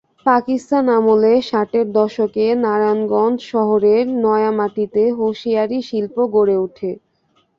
পাকিস্তান 0.25 0.85
আমলে 0.97 1.33
ষাটের 1.49 1.85
দশকে 1.93 2.45
নারায়ণগঞ্জ 2.63 3.37
শহরের 3.51 4.03
নয়ামাটিতে 4.23 5.03
হোসিয়ারি 5.19 5.79
শিল্প 5.89 6.15
গড়ে 6.35 6.55
ওঠে। 6.57 6.91